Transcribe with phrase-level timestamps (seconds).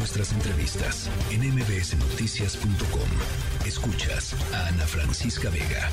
[0.00, 3.66] nuestras entrevistas en mbsnoticias.com.
[3.66, 5.90] Escuchas a Ana Francisca Vega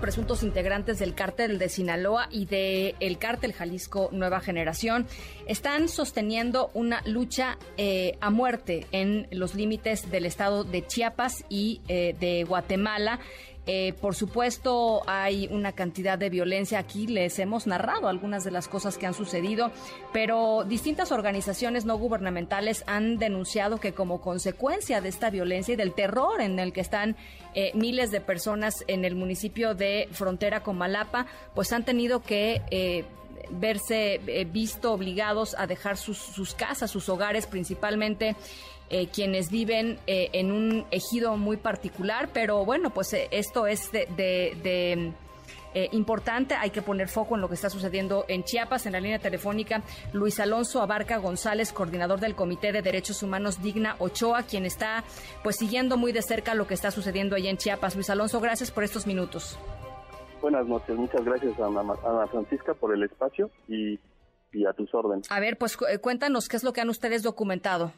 [0.00, 5.08] presuntos integrantes del cártel de Sinaloa y del el cártel Jalisco Nueva Generación
[5.46, 11.80] están sosteniendo una lucha eh, a muerte en los límites del estado de Chiapas y
[11.88, 13.18] eh, de Guatemala.
[13.70, 16.78] Eh, por supuesto, hay una cantidad de violencia.
[16.78, 19.70] Aquí les hemos narrado algunas de las cosas que han sucedido,
[20.10, 25.92] pero distintas organizaciones no gubernamentales han denunciado que como consecuencia de esta violencia y del
[25.92, 27.14] terror en el que están
[27.54, 32.62] eh, miles de personas en el municipio de frontera con Malapa, pues han tenido que
[32.70, 33.04] eh,
[33.50, 34.20] verse
[34.52, 38.36] visto obligados a dejar sus, sus casas, sus hogares, principalmente
[38.90, 43.92] eh, quienes viven eh, en un ejido muy particular, pero bueno, pues eh, esto es
[43.92, 45.12] de,
[45.92, 48.86] importante, hay que poner foco en lo que está sucediendo en Chiapas.
[48.86, 49.82] En la línea telefónica,
[50.14, 55.04] Luis Alonso Abarca González, coordinador del Comité de Derechos Humanos Digna Ochoa, quien está
[55.42, 57.94] pues siguiendo muy de cerca lo que está sucediendo allá en Chiapas.
[57.94, 59.58] Luis Alonso, gracias por estos minutos.
[60.40, 63.98] Buenas noches, muchas gracias a Ana, Francisca por el espacio y,
[64.52, 65.30] y a tus órdenes.
[65.30, 67.92] A ver, pues cuéntanos qué es lo que han ustedes documentado.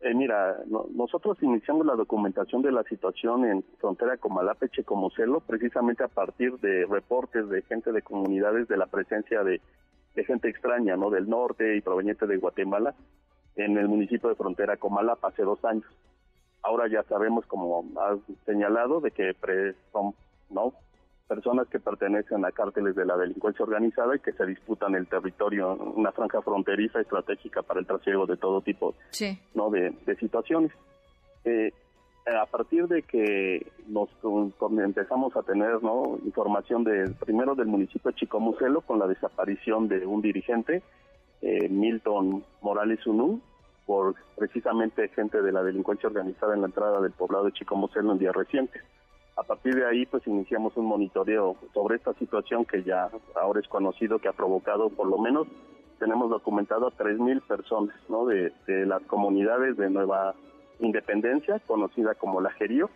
[0.00, 0.56] Eh, mira,
[0.94, 6.86] nosotros iniciamos la documentación de la situación en frontera Comalapa Checomocelo precisamente a partir de
[6.86, 9.60] reportes de gente de comunidades de la presencia de,
[10.24, 11.10] gente extraña, ¿no?
[11.10, 12.94] Del norte y proveniente de Guatemala
[13.54, 15.86] en el municipio de frontera Comalapa hace dos años.
[16.62, 19.34] Ahora ya sabemos, como has señalado, de que
[19.92, 20.14] son,
[20.50, 20.72] ¿no?
[21.28, 25.74] personas que pertenecen a cárteles de la delincuencia organizada y que se disputan el territorio,
[25.74, 28.94] una franja fronteriza estratégica para el trasiego de todo tipo
[29.54, 29.70] ¿no?
[29.70, 30.72] de, situaciones.
[31.44, 31.70] Eh,
[32.26, 34.08] a partir de que nos
[34.78, 36.18] empezamos a tener ¿no?
[36.24, 40.82] información de primero del municipio de Chicomucelo con la desaparición de un dirigente,
[41.42, 43.40] eh, Milton Morales Unú,
[43.86, 48.18] por precisamente gente de la delincuencia organizada en la entrada del poblado de Chicomucelo en
[48.18, 48.82] días recientes.
[49.38, 53.08] A partir de ahí, pues iniciamos un monitoreo sobre esta situación que ya
[53.40, 55.46] ahora es conocido, que ha provocado por lo menos,
[56.00, 58.26] tenemos documentado a 3.000 personas ¿no?
[58.26, 60.34] de, las comunidades de Nueva
[60.80, 62.90] Independencia, conocida como La Jerío,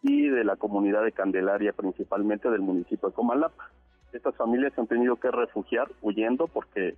[0.00, 3.70] y de la comunidad de Candelaria, principalmente del municipio de Comalapa.
[4.14, 6.96] Estas familias han tenido que refugiar huyendo porque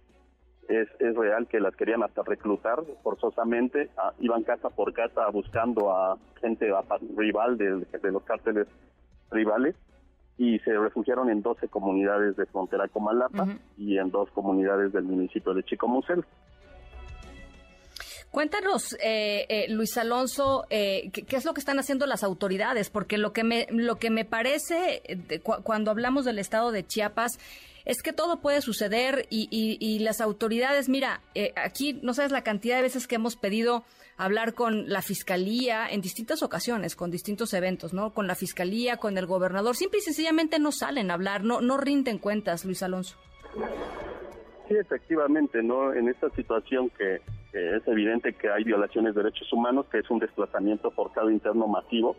[0.68, 5.92] es, es real que las querían hasta reclutar forzosamente, ah, iban casa por casa buscando
[5.92, 6.72] a gente
[7.16, 8.66] rival de, los cárteles
[9.30, 9.74] rivales
[10.38, 13.46] y se refugiaron en 12 comunidades de frontera Comalapa
[13.78, 16.24] y en dos comunidades del municipio de Chicomucel.
[18.30, 22.90] Cuéntanos, eh, eh, Luis Alonso, eh, ¿qué, es lo que están haciendo las autoridades?
[22.90, 25.02] Porque lo que me, lo que me parece
[25.62, 27.38] cuando hablamos del estado de Chiapas
[27.86, 32.76] es que todo puede suceder y, las autoridades, mira, eh, aquí no sabes la cantidad
[32.76, 33.84] de veces que hemos pedido
[34.16, 38.12] hablar con la fiscalía en distintas ocasiones, con distintos eventos, ¿no?
[38.12, 41.76] Con la fiscalía, con el gobernador, simple y sencillamente no salen a hablar, no, no
[41.76, 43.16] rinden cuentas, Luis Alonso.
[44.68, 45.92] Sí, efectivamente, ¿no?
[45.92, 47.20] En esta situación que,
[47.52, 52.16] es evidente que hay violaciones de derechos humanos, que es un desplazamiento forzado interno masivo,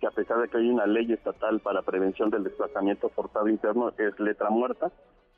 [0.00, 3.92] que a pesar de que hay una ley estatal para prevención del desplazamiento forzado interno,
[3.98, 4.90] es letra muerta.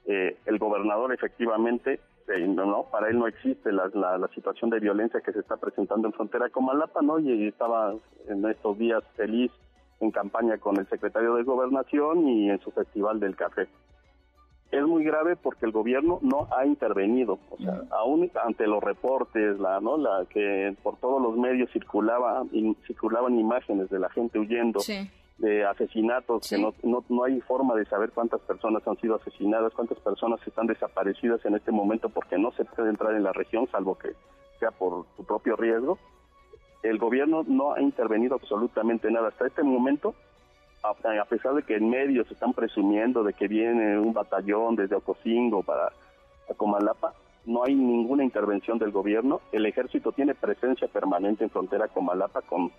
[0.06, 5.20] Eh, el gobernador efectivamente, eh, no, para él no existe la, la, situación de violencia
[5.20, 7.18] que se está presentando en frontera con Malapa, ¿no?
[7.18, 7.94] Y estaba
[8.28, 9.50] en estos días feliz
[10.00, 13.68] en campaña con el secretario de Gobernación y en su festival del café
[14.72, 19.60] es muy grave porque el gobierno no ha intervenido, o sea, aún ante los reportes,
[19.60, 19.98] la, ¿no?
[19.98, 22.42] la que por todos los medios circulaba,
[22.86, 24.80] circulaban imágenes de la gente huyendo,
[25.36, 29.74] de asesinatos, que no, no, no hay forma de saber cuántas personas han sido asesinadas,
[29.74, 33.68] cuántas personas están desaparecidas en este momento porque no se puede entrar en la región,
[33.70, 34.14] salvo que
[34.58, 35.98] sea por su propio riesgo.
[36.82, 39.28] El gobierno no ha intervenido absolutamente nada.
[39.28, 40.14] Hasta este momento
[40.82, 45.62] a, pesar de que en medios están presumiendo de que viene un batallón desde Ocosingo
[45.62, 45.92] para
[46.56, 47.14] Comalapa,
[47.46, 49.40] no hay ninguna intervención del gobierno.
[49.52, 52.70] El ejército tiene presencia permanente en frontera Comalapa con,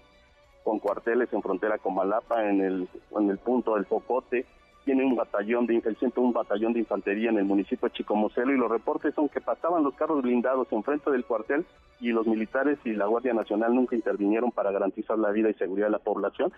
[0.64, 4.46] con cuarteles en frontera Comalapa en el, en el punto del Focote,
[4.84, 8.58] tiene un batallón de el un batallón de infantería en el municipio de Chicomocelo y
[8.58, 11.66] los reportes son que pasaban los carros blindados enfrente del cuartel
[12.00, 15.88] y los militares y la Guardia Nacional nunca intervinieron para garantizar la vida y seguridad
[15.88, 16.52] de la población,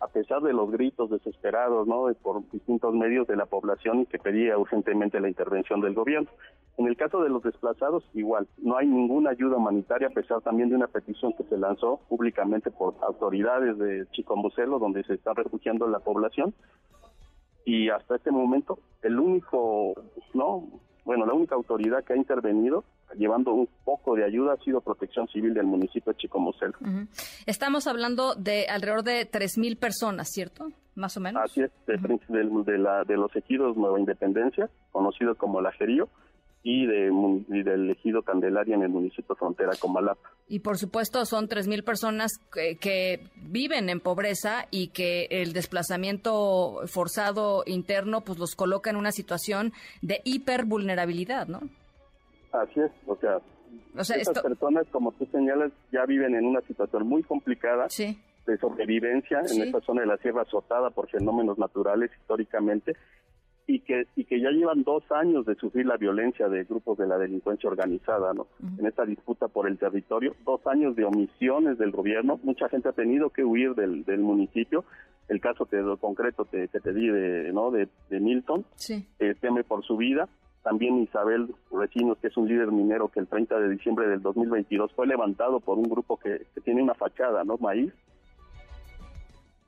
[0.00, 2.06] a pesar de los gritos desesperados, ¿no?
[2.22, 6.28] por distintos medios de la población y que pedía urgentemente la intervención del gobierno.
[6.78, 10.68] En el caso de los desplazados, igual, no hay ninguna ayuda humanitaria, a pesar también
[10.68, 15.88] de una petición que se lanzó públicamente por autoridades de Chicombocelo, donde se está refugiando
[15.88, 16.54] la población,
[17.68, 19.92] y hasta este momento el único,
[20.32, 20.66] no,
[21.04, 22.82] bueno, la única autoridad que ha intervenido
[23.14, 26.78] llevando un poco de ayuda ha sido Protección Civil del municipio de Chicomucelo.
[27.44, 30.68] Estamos hablando de alrededor de 3.000 personas, ¿cierto?
[30.94, 31.42] Más o menos.
[31.42, 36.08] Así es, de, de, la, de los ejidos Nueva Independencia, conocido como Lajerío,
[36.62, 37.10] y, de,
[37.48, 40.30] del ejido Candelaria en el municipio frontera con Malapa.
[40.48, 47.62] Y por supuesto son 3.000 personas que, viven en pobreza y que el desplazamiento forzado
[47.66, 49.72] interno pues los coloca en una situación
[50.02, 51.60] de hipervulnerabilidad, ¿no?
[52.52, 53.40] Así es, o sea,
[53.96, 59.62] estas personas, como tú señalas, ya viven en una situación muy complicada de sobrevivencia en
[59.62, 62.96] esta zona de la sierra azotada por fenómenos naturales históricamente
[63.68, 67.06] y que y que ya llevan dos años de sufrir la violencia de grupos de
[67.06, 68.46] la delincuencia organizada, ¿no?
[68.78, 72.92] En esta disputa por el territorio, dos años de omisiones del gobierno, mucha gente ha
[72.92, 74.86] tenido que huir del, del municipio.
[75.28, 77.70] El caso que lo concreto que te, te, di de, ¿no?
[77.70, 80.26] de, Milton, eh, teme por su vida.
[80.62, 84.90] También Isabel Recinos, que es un líder minero que el 30 de diciembre del 2022
[84.94, 87.58] fue levantado por un grupo que, que tiene una fachada, ¿no?
[87.58, 87.92] Maíz,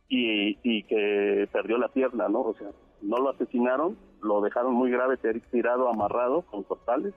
[0.08, 2.40] y, y que perdió la pierna, ¿no?
[2.40, 2.70] O sea,
[3.02, 5.18] no lo asesinaron, lo dejaron muy grave,
[5.50, 7.14] tirado, amarrado con costales,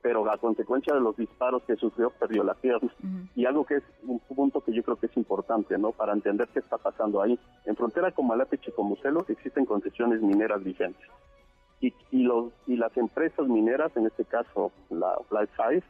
[0.00, 2.90] pero a consecuencia de los disparos que sufrió perdió la pierna.
[3.34, 5.92] Y algo que es un punto que yo creo que es importante, ¿no?
[5.92, 7.38] Para entender qué está pasando ahí.
[7.64, 11.06] En frontera con Malate y Chicomucelo existen concesiones mineras vigentes.
[11.80, 15.82] Y, y, los, y las empresas mineras, en este caso la Fly Five,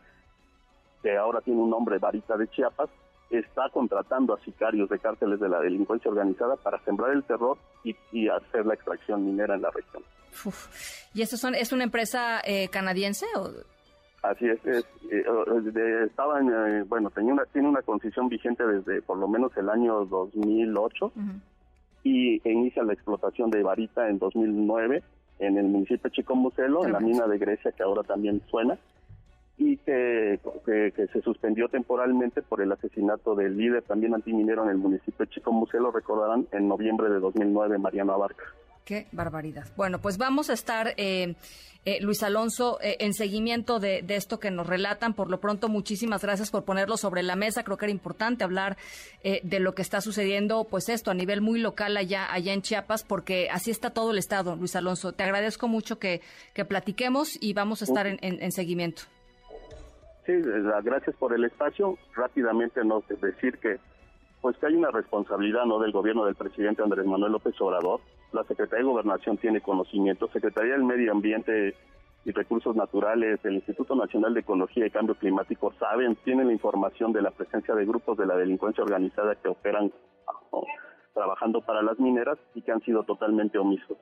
[1.03, 2.91] que ahora tiene un nombre Varita de Chiapas,
[3.31, 8.29] está contratando a sicarios de cárteles de la delincuencia organizada para sembrar el terror y,
[8.29, 10.03] hacer la extracción minera en la región.
[11.15, 13.51] ¿Y eso son, es una empresa eh, canadiense o...?
[14.23, 19.17] Así es, es eh, estaban, eh, bueno, tenía una, tiene una concesión vigente desde por
[19.17, 21.13] lo menos el año 2008
[22.03, 25.05] y inicia la explotación de varita en 2009
[25.39, 28.77] en el municipio de Chicomucelo, en la mina de Grecia que ahora también suena
[29.59, 34.79] y que, que, se suspendió temporalmente por el asesinato del líder también antiminero en el
[34.79, 38.45] municipio de Chico lo recordarán, en noviembre de 2009, Mariano Abarca.
[38.85, 39.67] Qué barbaridad.
[39.77, 41.35] Bueno, pues vamos a estar, eh,
[41.85, 45.13] eh, Luis Alonso, eh, en seguimiento de, esto que nos relatan.
[45.13, 47.65] Por lo pronto, muchísimas gracias por ponerlo sobre la mesa.
[47.65, 48.79] Creo que era importante hablar
[49.23, 53.03] de lo que está sucediendo, pues esto, a nivel muy local allá, allá en Chiapas,
[53.03, 55.13] porque así está todo el Estado, Luis Alonso.
[55.13, 56.23] Te agradezco mucho que,
[56.55, 59.03] que platiquemos y vamos a estar en seguimiento.
[60.29, 60.35] Sí,
[60.85, 61.97] gracias por el espacio.
[62.15, 63.79] Rápidamente no decir que
[64.43, 68.01] pues que hay una responsabilidad no del gobierno del presidente Andrés Manuel López Obrador.
[68.33, 71.75] La Secretaría de Gobernación tiene conocimiento, Secretaría del Medio Ambiente
[72.27, 77.11] y Recursos Naturales, el Instituto Nacional de Ecología y Cambio Climático saben, tienen la información
[77.15, 79.91] de la presencia de grupos de la delincuencia organizada que operan
[81.15, 83.97] trabajando para las mineras y que han sido totalmente omisos.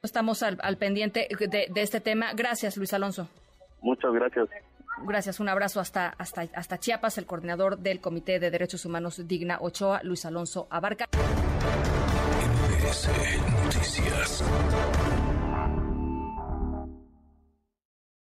[0.00, 2.34] Estamos al, pendiente de este tema.
[2.34, 3.28] Gracias, Luis Alonso.
[3.84, 4.48] Muchas gracias.
[5.06, 9.58] Gracias, un abrazo hasta, hasta, hasta Chiapas, el coordinador del Comité de Derechos Humanos Digna
[9.60, 11.06] Ochoa, Luis Alonso Abarca.
[13.64, 14.44] Noticias.